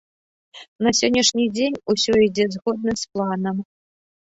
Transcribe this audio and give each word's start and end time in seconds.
На 0.87 0.93
сённяшні 0.99 1.45
дзень 1.59 1.77
усё 1.95 2.13
ідзе 2.27 2.49
згодна 2.57 2.91
з 3.05 3.09
планам. 3.13 3.57